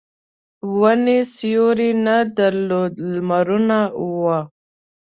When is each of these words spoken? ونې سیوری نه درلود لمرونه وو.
ونې 0.77 1.19
سیوری 1.35 1.91
نه 2.05 2.17
درلود 2.37 2.93
لمرونه 3.11 3.79
وو. 4.17 4.37